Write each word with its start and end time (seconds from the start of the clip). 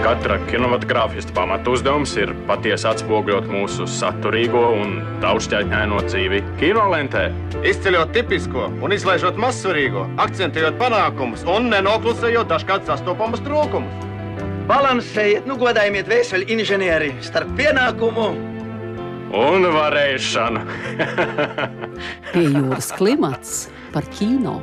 Katra 0.00 0.36
kinematogrāfista 0.48 1.32
pamatu 1.36 1.76
uzdevums 1.76 2.12
ir 2.18 2.32
patiesi 2.48 2.88
atspoguļot 2.90 3.46
mūsu 3.52 3.86
saturīgo 3.88 4.62
un 4.80 4.96
daudzšķaitņaino 5.22 6.00
dzīvi 6.08 6.40
kinolentē. 6.60 7.28
Izceļot 7.68 8.12
tipisko 8.16 8.66
un 8.82 8.96
izlaižot 8.96 9.38
mazsvarīgo, 9.40 10.06
akcentējot 10.24 10.80
panākumus 10.80 11.44
un 11.48 11.68
nenoklusējot 11.72 12.50
dažkārt 12.50 12.88
sastopamus 12.90 13.44
trūkumus. 13.46 14.08
Balansējiet, 14.70 15.46
nu 15.50 15.56
godājiet 15.60 16.10
vēseli 16.10 16.48
inženieri 16.56 17.12
starp 17.26 17.54
pienākumu 17.58 18.28
un 19.36 19.70
varēšanu. 19.76 20.66
Pie 22.34 22.44
jūras 22.48 22.92
klimats 22.98 23.64
par 23.94 24.06
kino. 24.16 24.58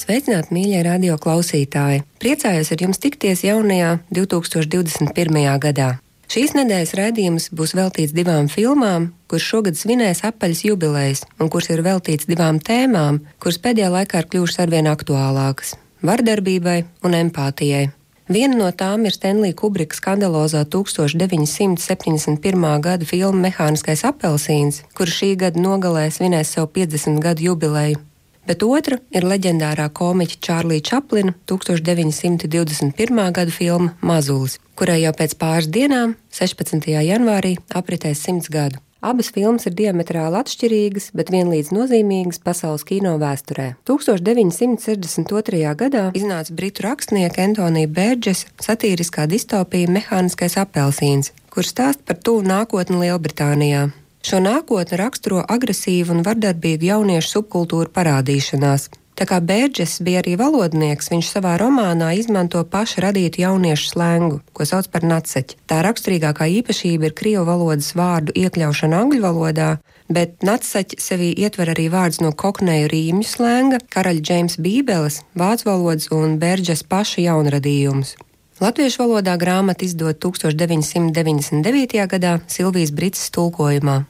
Sveicināti, 0.00 0.54
mīļie 0.56 0.78
radio 0.86 1.18
klausītāji! 1.20 2.06
Priecājos 2.22 2.70
ar 2.72 2.82
jums 2.86 3.00
tikties 3.02 3.42
jaunajā 3.44 3.98
2021. 4.16 5.12
gadā. 5.60 5.88
Šīs 6.30 6.54
nedēļas 6.56 6.94
raidījums 6.96 7.50
būs 7.52 7.74
veltīts 7.76 8.14
divām 8.16 8.48
filmām, 8.48 9.10
kuras 9.28 9.44
šogad 9.44 9.76
svinēs 9.76 10.24
apaļas 10.24 10.64
jubilejas, 10.64 11.20
un 11.36 11.52
kuras 11.52 11.68
ir 11.74 11.84
veltīts 11.84 12.24
divām 12.30 12.56
tēmām, 12.64 13.20
kuras 13.44 13.60
pēdējā 13.60 13.90
laikā 13.98 14.22
ir 14.22 14.28
kļuvušas 14.32 14.62
arvien 14.64 14.86
aktuālākas- 14.88 15.76
vardarbībai 16.08 16.78
un 17.04 17.12
empātijai. 17.20 17.92
Viena 18.30 18.56
no 18.56 18.70
tām 18.72 19.04
ir 19.04 19.12
Stanley 19.12 19.52
Kubrika 19.52 19.96
skandalozā 19.96 20.64
1971. 20.64 22.80
gada 22.80 23.04
filma 23.04 23.50
Mehāniskais 23.50 24.04
apelsīns, 24.06 24.82
kurš 24.94 25.20
šī 25.20 25.36
gada 25.36 25.60
nogalē 25.60 26.08
svinēs 26.08 26.56
savu 26.56 26.68
50 26.72 27.20
gadu 27.20 27.42
jubileju. 27.50 28.09
Bet 28.50 28.64
otra 28.66 28.96
ir 29.14 29.22
leģendārā 29.30 29.84
komiķa 29.94 30.40
Čārlīda 30.42 30.82
Čaplina 30.88 31.36
1921. 31.46 33.20
gada 33.36 33.52
filma 33.54 33.92
Mazulis, 34.02 34.56
kurai 34.74 34.96
jau 35.04 35.12
pēc 35.14 35.36
pāris 35.38 35.68
dienām, 35.70 36.16
16. 36.34 36.88
janvārī, 36.90 37.52
apritēs 37.70 38.24
simts 38.26 38.50
gadu. 38.50 38.82
Abas 39.06 39.30
filmas 39.30 39.68
ir 39.70 39.76
diametrāli 39.78 40.40
atšķirīgas, 40.42 41.12
bet 41.14 41.30
vienlīdz 41.30 41.70
nozīmīgas 41.76 42.42
pasaules 42.42 42.82
kino 42.90 43.14
vēsturē. 43.22 43.68
1962. 43.86 45.62
gadā 45.84 46.04
iznāca 46.18 46.58
britu 46.58 46.88
rakstnieka 46.88 47.46
Antonija 47.46 47.94
Bērģesa 48.00 48.50
satīriskā 48.66 49.30
distopija 49.30 49.94
Mehāniskais 49.94 50.58
apelsīns, 50.58 51.30
kurš 51.54 51.70
stāsta 51.76 52.02
par 52.02 52.18
tuvu 52.18 52.42
nākotni 52.50 52.98
Lielbritānijā. 53.06 53.92
Šo 54.26 54.40
nākotni 54.44 54.98
raksturo 55.00 55.44
agresīvu 55.48 56.16
un 56.16 56.24
vardarbīgu 56.26 56.90
jauniešu 56.90 57.36
subkultūru 57.36 57.92
parādīšanās, 57.94 58.90
Tā 59.20 59.26
kā 59.28 59.36
Bērģis 59.44 59.98
bija 60.00 60.22
arī 60.22 60.32
valodnieks, 60.40 61.10
viņš 61.12 61.26
savā 61.34 61.58
romānā 61.60 62.14
izmanto 62.16 62.62
pašu 62.64 63.02
radītu 63.04 63.42
jauniešu 63.42 63.90
slēngu, 63.90 64.38
ko 64.56 64.64
sauc 64.64 64.88
par 64.88 65.04
naceķi. 65.04 65.58
Tā 65.68 65.82
raksturīgākā 65.84 66.46
īpašība 66.60 67.10
ir 67.10 67.16
krievu 67.18 67.44
valodas 67.44 67.90
vārdu 68.00 68.32
iekļaušana 68.32 69.02
angļu 69.04 69.20
valodā, 69.26 69.68
bet 70.08 70.40
naceķi 70.40 70.96
sevī 71.04 71.28
ietver 71.36 71.74
arī 71.74 71.90
vārdus 71.92 72.22
no 72.24 72.32
kokneju 72.32 72.88
rīmju 72.94 73.28
slēnga, 73.28 73.84
karaļa 73.92 74.24
Džeimsa 74.24 74.64
Bībeles, 74.64 75.20
vācu 75.36 75.68
valodas 75.68 76.08
un 76.16 76.40
Bērģis 76.40 76.86
paša 76.88 77.28
jaunradījumus. 77.28 78.16
Latviešu 78.60 79.00
valodā 79.00 79.38
grāmatu 79.40 79.86
izdot 79.86 80.18
1999. 80.20 81.94
gadā 82.12 82.32
Silvijas 82.44 82.90
Brits 82.92 83.30
tulkojumā. 83.32 84.02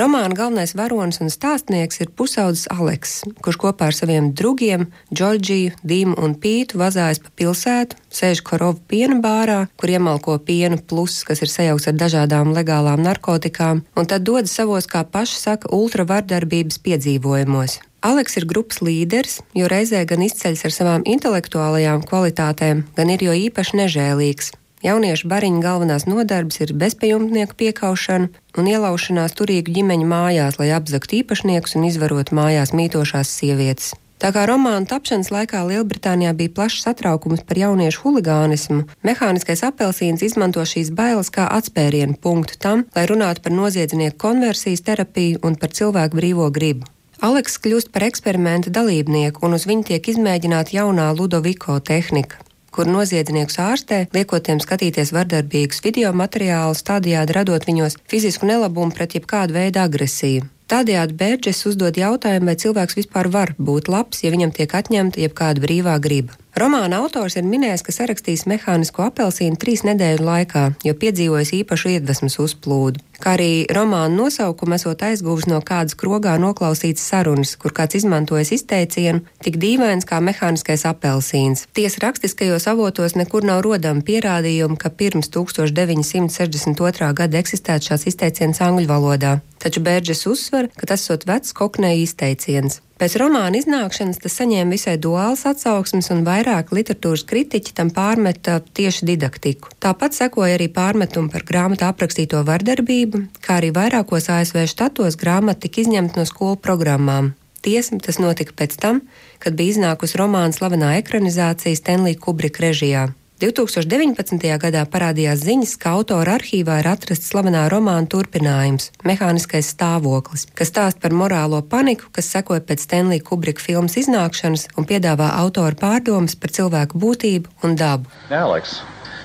Romāna 0.00 0.32
galvenais 0.32 0.72
varonis 0.76 1.20
un 1.20 1.28
stāstnieks 1.28 2.00
ir 2.00 2.08
pusaudzis 2.16 2.70
Aleks, 2.72 3.18
kurš 3.44 3.58
kopā 3.60 3.90
ar 3.90 3.96
saviem 3.96 4.30
draugiem 4.32 4.86
Džordžiju, 5.12 5.74
Dīmu 5.84 6.16
un 6.24 6.38
Pītu 6.40 6.80
vazājas 6.80 7.20
pa 7.20 7.34
pilsētu, 7.36 8.00
sēž 8.08 8.40
korovu 8.48 8.80
piena 8.88 9.20
bārā, 9.20 9.58
kur 9.76 9.92
iemalko 9.92 10.38
pienu 10.40 10.80
plus, 10.80 11.20
kas 11.28 11.44
ir 11.44 11.52
sajaukts 11.52 11.90
ar 11.92 12.00
dažādām 12.00 12.56
legālām 12.56 13.04
narkotikām, 13.04 13.84
un 13.92 14.08
tad 14.08 14.24
dodas 14.24 14.56
savos, 14.56 14.88
kā 14.88 15.04
paši 15.04 15.36
saka, 15.36 15.72
ultravardarbības 15.76 16.80
piedzīvojumos. 16.80 17.80
Aleks 17.98 18.36
ir 18.38 18.46
grupas 18.46 18.78
līderis, 18.78 19.40
jo 19.58 19.66
reizē 19.66 20.04
gan 20.06 20.22
izceļas 20.22 20.64
ar 20.68 20.74
savām 20.74 21.04
intelektuālajām 21.08 22.04
kvalitātēm, 22.06 22.84
gan 22.94 23.10
ir 23.10 23.24
jo 23.26 23.34
īpaši 23.34 23.80
nežēlīgs. 23.80 24.52
Jauniešu 24.86 25.26
bariņu 25.26 25.58
galvenās 25.64 26.04
nodarbes 26.06 26.60
ir 26.62 26.70
bezpajumtnieku 26.78 27.56
piekaušana 27.58 28.28
un 28.54 28.68
ielaušanās 28.70 29.34
turīgu 29.34 29.74
ģimeņu 29.74 30.06
mājās, 30.06 30.58
lai 30.60 30.68
apzaktu 30.76 31.24
īpašniekus 31.24 31.74
un 31.74 31.88
izvarotu 31.88 32.38
mājās 32.38 32.70
mītošās 32.70 33.32
sievietes. 33.40 33.96
Tā 34.22 34.30
kā 34.34 34.44
romāna 34.50 34.86
tapšanas 34.86 35.30
laikā 35.34 35.64
Lielbritānijā 35.66 36.30
bija 36.38 36.52
plašs 36.54 36.84
satraukums 36.86 37.42
par 37.46 37.58
jauniešu 37.58 38.02
huligānismu, 38.02 38.84
mehāniskais 39.06 39.62
apelsīns 39.66 40.22
izmanto 40.26 40.62
šīs 40.66 40.90
bailes 40.94 41.30
kā 41.34 41.46
atspērienu 41.54 42.18
punktu 42.22 42.58
tam, 42.62 42.86
lai 42.94 43.06
runātu 43.10 43.42
par 43.46 43.54
noziedznieku 43.54 44.18
konversijas 44.26 44.86
terapiju 44.86 45.42
un 45.42 45.58
par 45.58 45.74
cilvēku 45.74 46.18
brīvo 46.18 46.50
gribu. 46.54 46.86
Aleks 47.18 47.56
kļūst 47.58 47.88
par 47.90 48.04
eksperimenta 48.06 48.70
dalībnieku, 48.70 49.42
un 49.46 49.56
uz 49.56 49.64
viņu 49.66 49.88
tiek 49.90 50.12
izmēģināta 50.12 50.76
jaunā 50.76 51.10
Ludoviko 51.18 51.80
tehnika 51.82 52.44
kur 52.78 52.86
noziedzniekus 52.86 53.56
ārstē, 53.58 53.96
liekot 54.14 54.44
tiem 54.46 54.60
skatīties 54.62 55.10
vardarbīgus 55.10 55.82
video 55.82 56.12
materiālus, 56.14 56.84
tādējādi 56.86 57.34
radot 57.34 57.64
viņos 57.66 57.96
fizisku 58.06 58.46
nelabumu 58.46 58.94
pret 58.94 59.16
jebkādu 59.18 59.56
veidu 59.56 59.82
agresiju. 59.82 60.44
Tādējādi 60.70 61.16
Bērģis 61.18 61.64
uzdod 61.72 61.98
jautājumu, 61.98 62.52
vai 62.52 62.54
cilvēks 62.62 62.98
vispār 63.00 63.32
var 63.34 63.54
būt 63.58 63.90
labs, 63.90 64.22
ja 64.22 64.30
viņam 64.30 64.52
tiek 64.54 64.74
atņemta 64.78 65.24
jebkāda 65.24 65.64
brīvā 65.64 65.96
griba. 66.04 66.38
Romāna 66.58 66.98
autors 67.04 67.36
ir 67.38 67.44
minējis, 67.46 67.84
ka 67.86 67.92
sarakstījis 67.94 68.48
mehānisko 68.50 69.04
apelsīnu 69.06 69.60
trīs 69.62 69.84
nedēļu 69.86 70.24
laikā, 70.26 70.62
jo 70.82 70.94
piedzīvojis 70.98 71.52
īpašu 71.60 71.92
iedvesmas 71.92 72.38
uzplūdu. 72.42 72.98
Kā 73.22 73.36
arī 73.36 73.66
romāna 73.74 74.10
nosaukumu 74.16 74.74
esot 74.74 75.04
aizguvis 75.06 75.46
no 75.50 75.60
kādas 75.62 75.94
krogā 75.98 76.34
noklausītas 76.42 77.04
sarunas, 77.12 77.54
kur 77.62 77.74
kāds 77.76 78.00
izmantojis 78.00 78.50
izteicienu 78.56 79.22
tik 79.44 79.60
dīvains 79.62 80.06
kā 80.08 80.18
mehāniskais 80.24 80.82
apelsīns. 80.90 81.68
Tiesa 81.78 82.02
rakstiskajos 82.08 82.66
avotos 82.72 83.14
nekur 83.18 83.46
nav 83.46 83.62
rodami 83.66 84.02
pierādījumi, 84.10 84.80
ka 84.82 84.90
pirms 84.90 85.30
1962. 85.34 87.12
gada 87.22 87.38
eksistētu 87.38 87.92
šāds 87.92 88.10
izteiciens 88.10 88.62
angļu 88.66 88.90
valodā. 88.90 89.38
Taču 89.62 89.82
Bērģis 89.82 90.26
uzsver, 90.30 90.72
ka 90.74 90.90
tas 90.90 91.06
esot 91.06 91.26
vecs 91.26 91.54
koknēja 91.54 92.02
izteiciens. 92.02 92.82
Pēc 92.98 93.14
romāna 93.20 93.60
iznākšanas 93.60 94.18
tas 94.18 94.34
saņēma 94.40 94.74
visai 94.74 94.96
duāls 94.98 95.44
atsauksmes, 95.46 96.08
un 96.10 96.24
vairāk 96.26 96.72
literatūras 96.74 97.22
kritiķi 97.30 97.74
tam 97.78 97.92
pārmeta 97.94 98.56
tieši 98.74 99.06
didaktiku. 99.12 99.70
Tāpat 99.78 100.16
sekoja 100.18 100.56
arī 100.56 100.66
pārmetumi 100.74 101.30
par 101.30 101.46
grāmatā 101.46 101.92
aprakstīto 101.92 102.42
vardarbību, 102.48 103.22
kā 103.38 103.60
arī 103.60 103.70
vairākos 103.76 104.26
ASV 104.34 104.66
štatos 104.74 105.14
grāmata 105.20 105.68
tika 105.68 105.84
izņemta 105.84 106.18
no 106.18 106.26
skolu 106.26 106.58
programmām. 106.58 107.36
Tiesa, 107.62 108.00
tas 108.02 108.18
notika 108.18 108.56
pēc 108.58 108.74
tam, 108.82 109.00
kad 109.38 109.54
bija 109.54 109.76
iznākusi 109.76 110.18
romāna 110.18 110.50
slavenā 110.54 110.96
ekranizācija 110.98 111.78
Stanley 111.78 112.18
Kubrika 112.18 112.66
režijā. 112.66 113.12
2019. 113.38 114.42
gadā 114.58 114.80
parādījās 114.90 115.44
ziņas, 115.46 115.76
ka 115.78 115.92
autora 115.94 116.32
arhīvā 116.40 116.80
ir 116.80 116.88
atrasts 116.90 117.30
slavenā 117.30 117.68
romāna 117.70 118.10
turpinājums- 118.10 118.90
Mehāniskais 119.06 119.68
stāvoklis, 119.76 120.48
kas 120.58 120.72
stāsta 120.72 120.98
par 121.04 121.14
morālo 121.14 121.62
paniku, 121.62 122.10
kas 122.10 122.32
sekoja 122.34 122.60
pēc 122.60 122.82
Stanley 122.82 123.20
Kubrika 123.22 123.62
filmas 123.62 123.94
iznākšanas 123.94 124.66
un 124.76 124.84
piedāvā 124.84 125.30
autora 125.38 125.78
pārdomas 125.78 126.34
par 126.34 126.50
cilvēku 126.50 126.98
būtību 126.98 127.46
un 127.62 127.76
dabu. 127.76 128.06
Alex. 128.28 128.82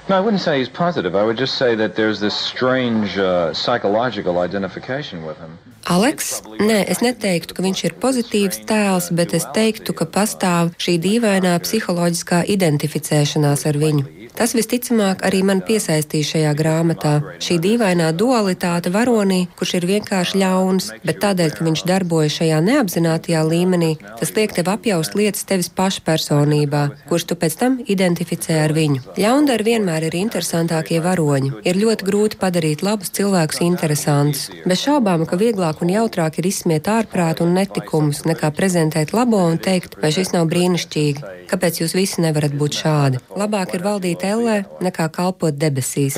No, 0.07 0.17
I 0.17 0.19
wouldn't 0.19 0.41
say 0.41 0.59
he's 0.59 0.69
positive. 0.69 1.15
I 1.15 1.23
would 1.23 1.37
just 1.37 1.55
say 1.55 1.73
that 1.73 1.95
there's 1.95 2.19
this 2.19 2.35
strange 2.35 3.17
uh, 3.17 3.51
psychological 3.53 4.37
identification 4.37 5.25
with 5.25 5.37
him. 5.39 5.57
Aleks? 5.83 6.39
Nē, 6.63 6.79
es 6.87 7.01
neteiktu, 7.03 7.55
ka 7.57 7.63
viņš 7.65 7.83
ir 7.89 7.95
pozitīvs 7.99 8.61
tēls, 8.69 9.09
bet 9.11 9.35
es 9.35 9.45
teiktu, 9.55 9.95
ka 9.97 10.07
pastāv 10.07 10.71
šī 10.79 10.95
dīvainā 11.03 11.57
psiholoģiskā 11.65 12.43
identificēšanās 12.55 13.67
ar 13.67 13.79
viņu. 13.81 14.22
Tas 14.37 14.55
visticamāk 14.57 15.21
arī 15.27 15.43
man 15.45 15.61
piesaistīja 15.65 16.29
šajā 16.31 16.53
grāmatā. 16.57 17.13
Šī 17.43 17.59
dīvainā 17.61 18.09
dualitāte 18.17 18.89
varonī, 18.93 19.43
kurš 19.59 19.75
ir 19.79 19.87
vienkārši 19.91 20.39
ļauns, 20.41 20.89
bet 21.05 21.19
tādēļ, 21.21 21.53
ka 21.53 21.67
viņš 21.67 21.83
darbojas 21.89 22.37
šajā 22.39 22.61
neapzinātajā 22.65 23.43
līmenī, 23.45 23.91
tas 24.19 24.33
liek 24.37 24.55
tev 24.57 24.71
apjaust 24.73 25.13
lietas 25.19 25.45
tevis 25.49 25.69
pašpersonībā, 25.77 26.83
kurš 27.09 27.27
tu 27.29 27.37
pēc 27.39 27.57
tam 27.61 27.77
identificē 27.85 28.57
ar 28.63 28.73
viņu. 28.73 29.03
Ļaundari 29.21 29.67
vienmēr 29.69 30.07
ir 30.09 30.17
interesantākie 30.23 31.01
varoņi. 31.03 31.53
Ir 31.69 31.79
ļoti 31.83 32.09
grūti 32.09 32.41
padarīt 32.41 32.81
labus 32.85 33.13
cilvēkus 33.13 33.61
interesantus. 33.67 34.49
Bez 34.65 34.81
šaubām, 34.81 35.27
ka 35.29 35.37
vieglāk 35.37 35.85
un 35.85 35.93
jautrāk 35.93 36.41
ir 36.41 36.49
izsmiet 36.49 36.89
ārprātu 36.89 37.45
un 37.45 37.53
netikumus, 37.59 38.23
nekā 38.29 38.49
prezentēt 38.57 39.13
labo 39.13 39.43
un 39.45 39.61
teikt, 39.61 39.99
vai 40.01 40.13
šis 40.15 40.33
nav 40.33 40.49
brīnišķīgi. 40.49 41.31
Kāpēc 41.53 41.83
jūs 41.83 41.93
visi 41.93 42.23
nevarat 42.23 42.55
būt 42.57 42.81
šādi? 42.81 43.21
Labāk 43.37 43.75
ir 43.77 43.85
valdīt 43.85 44.22
ellē 44.23 44.63
nekā 44.83 45.09
kalpot 45.13 45.55
debesīs. 45.59 46.17